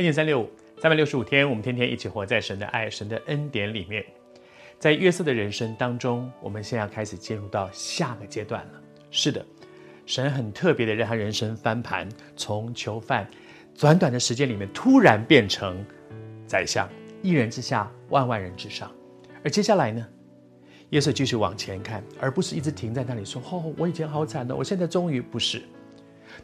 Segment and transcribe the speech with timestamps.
[0.00, 0.48] 恩典三六五，
[0.78, 4.02] 三百六十五天，我们天天一起活在神的爱、神的恩典里面。
[4.78, 8.80] 在约瑟的人生当中，我们现在要开始进入到下个阶段了。
[9.10, 9.44] 是的，
[10.06, 13.28] 神很特别的让他人生翻盘，从囚犯，
[13.78, 15.84] 短短的时间里面突然变成
[16.46, 16.88] 宰相，
[17.20, 18.90] 一人之下，万万人之上。
[19.44, 20.08] 而接下来呢，
[20.88, 25.60] 约瑟继续往前看，而不是一直停在那里说：“哦，我以前好惨的，我现在终于不是。”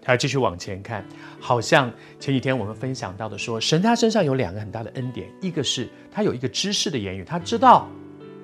[0.03, 1.05] 他要继续往前看，
[1.41, 7.89] 好像前几天我们分享到的说，神他身上有两个很大的恩典，一个是他有一个知识的言语，他知道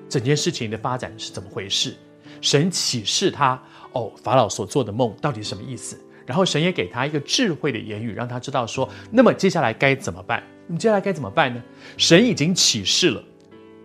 [0.09, 1.95] 整件事情的发展是怎么回事。
[2.41, 3.61] 神启示他，
[3.93, 5.97] 哦，法老所做的梦到底是什么意思？
[6.25, 10.43] 然后神也给他一个智慧的言语，让他知道说，那么接下来该怎么办？
[10.67, 11.61] 你接下来该怎么办呢？
[11.97, 13.23] 神已经启示了，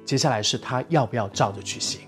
[0.04, 2.00] 接下来是他要不要照着去行。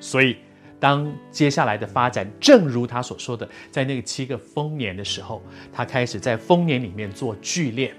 [0.00, 0.36] 所以。
[0.82, 5.40] 当接下来的发展，正如他所说的，在那个七个丰年的时候，
[5.72, 7.92] 他开始在丰年里面做聚敛。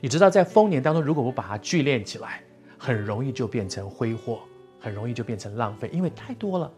[0.00, 2.42] 你知道，在丰年当中，如果不把它聚敛起来，
[2.78, 4.40] 很容易就变成挥霍，
[4.80, 6.72] 很容易就变成浪费，因为太多了，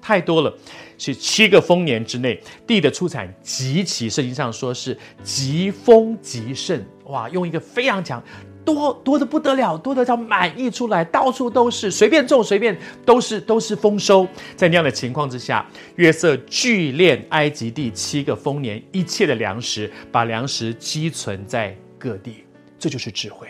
[0.00, 0.54] 太多了。
[0.96, 8.22] 是七个丰年之内，地的出产极其，圣经上说是极丰极盛，哇，用一个非常强。
[8.64, 14.26] 多多的不得了，多得叫满溢出来，到处都是，随便种随便都是都是丰收。
[14.54, 22.44] 在那样的情况之下，约瑟聚敛埃及地七个丰年一切的粮食，把粮食积存在各地，
[22.78, 23.48] 这就是智慧。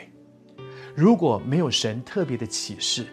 [0.94, 3.06] 如果没有神特别的启示，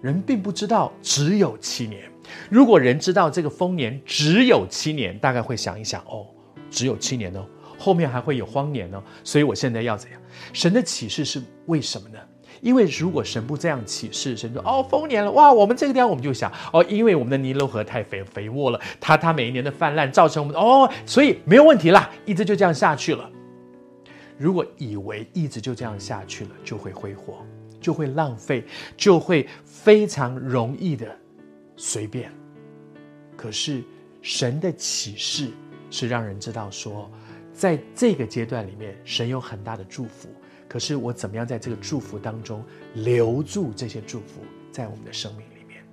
[0.00, 2.02] 人并不知道只有七年。
[2.48, 6.26] 如果人知道这个丰年只有七年，大概会想一想哦，
[6.70, 7.44] 只有七年哦。
[7.80, 10.20] 后面还会有荒年呢，所以我现在要怎样？
[10.52, 12.18] 神的启示是为什么呢？
[12.60, 23.30] 因为如果神不这样启示，神说哦，丰年了，哇，我们这个地方我们就想哦，因为我们的尼罗河太肥肥沃了，它它每一年的泛滥造成我们哦，所以没有问题啦，一直就这样下去了。
[24.36, 27.38] 如果以为一直就这样下去了，就会挥霍，
[27.80, 28.62] 就会浪费，
[28.94, 31.06] 就会非常容易的
[31.76, 32.30] 随便。
[33.38, 33.82] 可是
[34.20, 35.48] 神的启示
[35.90, 37.10] 是让人知道说。
[37.60, 40.30] 在这个阶段里面，神有很大的祝福。
[40.66, 44.40] 可是我怎么样在这个祝福当中留住这些祝福
[44.72, 45.84] 在我们的生命里面？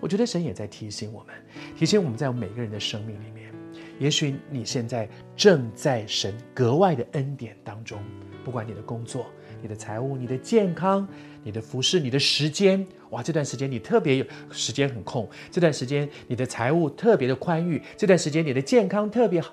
[0.00, 1.34] 我觉得神也在提醒我们，
[1.76, 3.52] 提醒我们在我们每个人的生命里面。
[3.98, 5.06] 也许你现在
[5.36, 8.02] 正在神格外的恩典当中，
[8.42, 9.26] 不管你的工作、
[9.60, 11.06] 你的财务、你的健康、
[11.44, 19.52] 你的服侍、你的时间，哇，这段时间你特别有时间很空，这段时间你的财务特别的宽裕，这段时间你的健康特别好。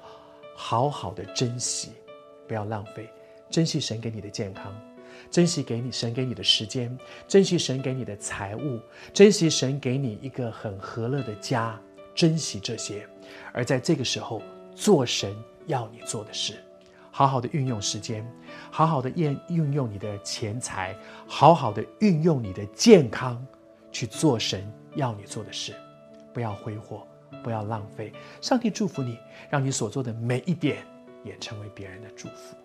[0.62, 1.94] 好好的珍惜，
[2.46, 3.10] 不要浪费，
[3.50, 4.76] 珍惜神给你的健康，
[5.32, 6.96] 珍惜给你神给你的时间，
[7.30, 8.78] 珍惜神给你的财物，
[9.14, 11.80] 珍惜神给你一个很和乐的家，
[12.14, 13.08] 珍惜这些，
[13.54, 14.42] 而在这个时候
[14.76, 15.34] 做神
[15.66, 16.62] 要你做的事，
[17.10, 18.30] 好好的运用时间，
[18.70, 20.94] 好好的运运用你的钱财，
[21.26, 23.44] 好好的运用你的健康
[23.94, 25.74] 去做神要你做的事，
[26.34, 27.08] 不要挥霍。
[27.44, 29.18] 不要浪费，上帝祝福你，
[29.50, 30.86] 让你所做的每一点
[31.24, 32.56] 也成为别人的祝福。